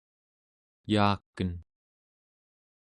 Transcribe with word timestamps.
yaaken 0.91 1.49